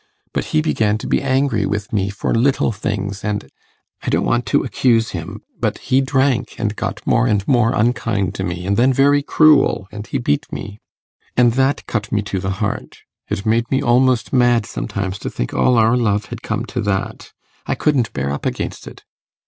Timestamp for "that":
11.53-11.85, 16.81-17.31